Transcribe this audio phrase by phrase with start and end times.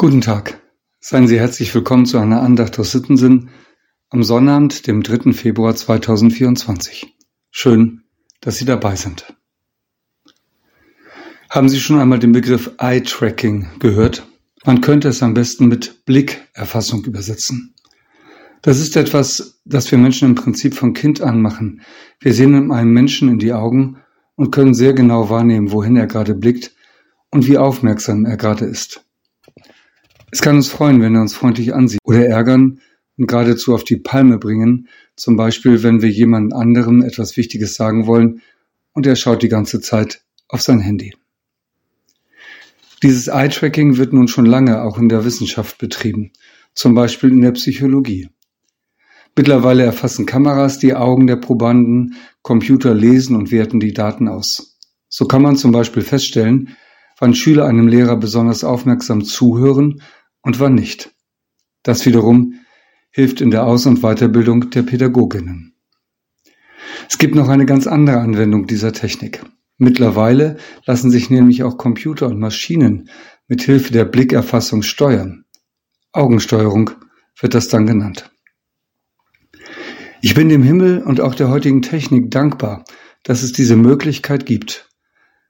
[0.00, 0.60] Guten Tag.
[1.00, 3.50] Seien Sie herzlich willkommen zu einer Andacht aus Sittensinn
[4.10, 5.32] am Sonnabend, dem 3.
[5.32, 7.16] Februar 2024.
[7.50, 8.04] Schön,
[8.40, 9.34] dass Sie dabei sind.
[11.50, 14.24] Haben Sie schon einmal den Begriff Eye-Tracking gehört?
[14.64, 17.74] Man könnte es am besten mit Blickerfassung übersetzen.
[18.62, 21.80] Das ist etwas, das wir Menschen im Prinzip von Kind an machen.
[22.20, 23.96] Wir sehen einem Menschen in die Augen
[24.36, 26.72] und können sehr genau wahrnehmen, wohin er gerade blickt
[27.30, 29.04] und wie aufmerksam er gerade ist.
[30.30, 32.80] Es kann uns freuen, wenn er uns freundlich ansieht oder ärgern
[33.16, 38.06] und geradezu auf die Palme bringen, zum Beispiel wenn wir jemand anderem etwas Wichtiges sagen
[38.06, 38.42] wollen
[38.92, 41.14] und er schaut die ganze Zeit auf sein Handy.
[43.02, 46.32] Dieses Eye-Tracking wird nun schon lange auch in der Wissenschaft betrieben,
[46.74, 48.28] zum Beispiel in der Psychologie.
[49.36, 54.78] Mittlerweile erfassen Kameras die Augen der Probanden, Computer lesen und werten die Daten aus.
[55.08, 56.76] So kann man zum Beispiel feststellen,
[57.20, 60.02] wann Schüler einem Lehrer besonders aufmerksam zuhören
[60.42, 61.14] und wann nicht.
[61.82, 62.54] Das wiederum
[63.10, 65.74] hilft in der Aus- und Weiterbildung der Pädagoginnen.
[67.08, 69.42] Es gibt noch eine ganz andere Anwendung dieser Technik.
[69.78, 73.08] Mittlerweile lassen sich nämlich auch Computer und Maschinen
[73.46, 75.44] mit Hilfe der Blickerfassung steuern.
[76.12, 76.90] Augensteuerung
[77.40, 78.30] wird das dann genannt.
[80.20, 82.84] Ich bin dem Himmel und auch der heutigen Technik dankbar,
[83.22, 84.88] dass es diese Möglichkeit gibt,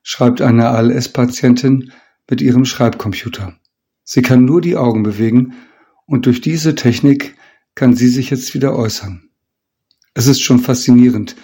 [0.02, 1.92] schreibt eine ALS-Patientin
[2.28, 3.58] mit ihrem Schreibcomputer.
[4.10, 5.52] Sie kann nur die Augen bewegen
[6.06, 7.36] und durch diese Technik
[7.74, 9.28] kann sie sich jetzt wieder äußern.
[10.14, 11.36] Es ist schon faszinierend,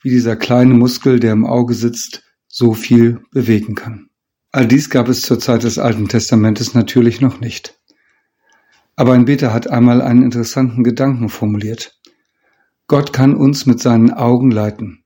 [0.00, 4.10] wie dieser kleine Muskel, der im Auge sitzt, so viel bewegen kann.
[4.52, 7.80] All dies gab es zur Zeit des Alten Testamentes natürlich noch nicht.
[8.94, 11.98] Aber ein Beter hat einmal einen interessanten Gedanken formuliert.
[12.86, 15.02] Gott kann uns mit seinen Augen leiten.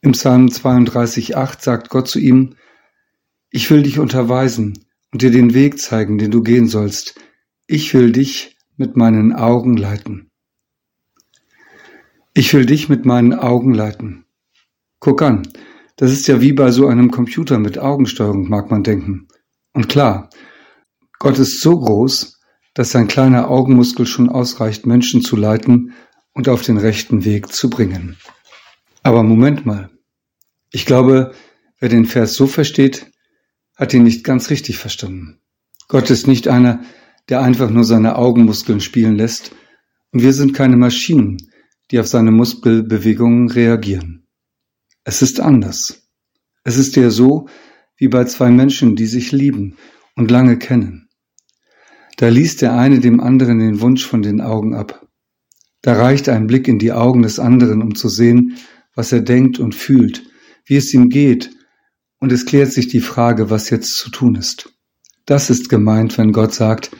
[0.00, 2.54] Im Psalm 32,8 sagt Gott zu ihm,
[3.50, 7.20] Ich will dich unterweisen, und dir den Weg zeigen, den du gehen sollst.
[7.66, 10.30] Ich will dich mit meinen Augen leiten.
[12.32, 14.24] Ich will dich mit meinen Augen leiten.
[15.00, 15.48] Guck an,
[15.96, 19.28] das ist ja wie bei so einem Computer mit Augensteuerung, mag man denken.
[19.72, 20.30] Und klar,
[21.18, 22.40] Gott ist so groß,
[22.74, 25.92] dass sein kleiner Augenmuskel schon ausreicht, Menschen zu leiten
[26.32, 28.16] und auf den rechten Weg zu bringen.
[29.02, 29.90] Aber Moment mal.
[30.70, 31.34] Ich glaube,
[31.78, 33.10] wer den Vers so versteht,
[33.80, 35.40] hat ihn nicht ganz richtig verstanden.
[35.88, 36.82] Gott ist nicht einer,
[37.30, 39.52] der einfach nur seine Augenmuskeln spielen lässt,
[40.12, 41.38] und wir sind keine Maschinen,
[41.90, 44.26] die auf seine Muskelbewegungen reagieren.
[45.04, 46.10] Es ist anders.
[46.62, 47.48] Es ist ja so
[47.96, 49.76] wie bei zwei Menschen, die sich lieben
[50.14, 51.08] und lange kennen.
[52.18, 55.06] Da liest der eine dem anderen den Wunsch von den Augen ab.
[55.80, 58.58] Da reicht ein Blick in die Augen des anderen, um zu sehen,
[58.94, 60.22] was er denkt und fühlt,
[60.66, 61.50] wie es ihm geht
[62.20, 64.72] und es klärt sich die Frage, was jetzt zu tun ist.
[65.26, 66.90] Das ist gemeint, wenn Gott sagt,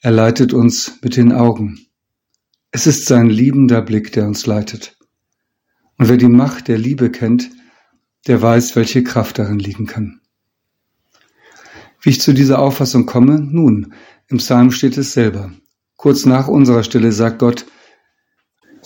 [0.00, 1.86] er leitet uns mit den Augen.
[2.70, 4.96] Es ist sein liebender Blick, der uns leitet.
[5.96, 7.50] Und wer die Macht der Liebe kennt,
[8.26, 10.20] der weiß, welche Kraft darin liegen kann.
[12.00, 13.40] Wie ich zu dieser Auffassung komme?
[13.40, 13.94] Nun,
[14.28, 15.52] im Psalm steht es selber.
[15.96, 17.66] Kurz nach unserer Stelle sagt Gott,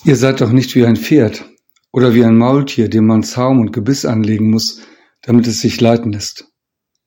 [0.04, 1.44] ihr seid doch nicht wie ein Pferd
[1.90, 4.80] oder wie ein Maultier, dem man Zaum und Gebiss anlegen muss,
[5.22, 6.48] damit es sich leiten lässt.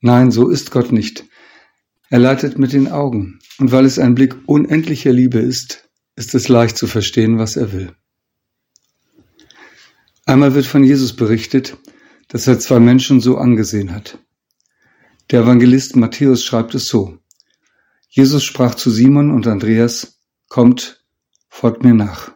[0.01, 1.25] Nein, so ist Gott nicht.
[2.09, 6.47] Er leitet mit den Augen, und weil es ein Blick unendlicher Liebe ist, ist es
[6.47, 7.93] leicht zu verstehen, was er will.
[10.25, 11.77] Einmal wird von Jesus berichtet,
[12.27, 14.17] dass er zwei Menschen so angesehen hat.
[15.31, 17.17] Der Evangelist Matthäus schreibt es so.
[18.09, 21.03] Jesus sprach zu Simon und Andreas, kommt,
[21.49, 22.31] folgt mir nach.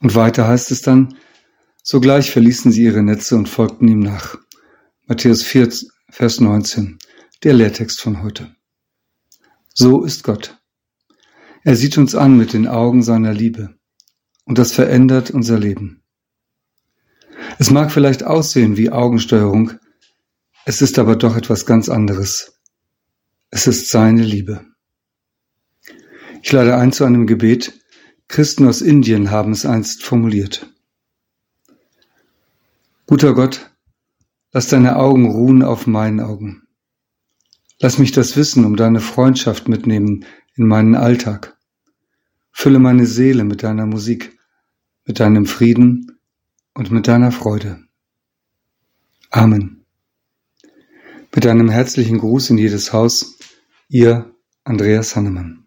[0.00, 1.16] Und weiter heißt es dann,
[1.82, 4.36] sogleich verließen sie ihre Netze und folgten ihm nach.
[5.06, 5.68] Matthäus 4,
[6.08, 6.98] Vers 19,
[7.42, 8.56] der Lehrtext von heute.
[9.74, 10.56] So ist Gott.
[11.62, 13.74] Er sieht uns an mit den Augen seiner Liebe
[14.46, 16.02] und das verändert unser Leben.
[17.58, 19.72] Es mag vielleicht aussehen wie Augensteuerung,
[20.64, 22.58] es ist aber doch etwas ganz anderes.
[23.50, 24.64] Es ist seine Liebe.
[26.42, 27.78] Ich lade ein zu einem Gebet.
[28.26, 30.66] Christen aus Indien haben es einst formuliert.
[33.04, 33.73] Guter Gott,
[34.54, 36.62] Lass deine Augen ruhen auf meinen Augen.
[37.80, 41.58] Lass mich das Wissen um deine Freundschaft mitnehmen in meinen Alltag.
[42.52, 44.38] Fülle meine Seele mit deiner Musik,
[45.06, 46.20] mit deinem Frieden
[46.72, 47.82] und mit deiner Freude.
[49.30, 49.84] Amen.
[51.34, 53.36] Mit einem herzlichen Gruß in jedes Haus,
[53.88, 55.63] ihr Andreas Hannemann.